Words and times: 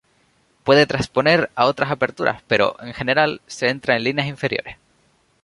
Puede 0.63 0.87
transponer 0.87 1.51
a 1.53 1.67
otras 1.67 1.91
aperturas, 1.91 2.41
pero, 2.47 2.75
en 2.81 2.95
general, 2.95 3.39
se 3.45 3.69
entra 3.69 3.95
en 3.95 4.03
líneas 4.03 4.25
inferiores. 4.25 4.77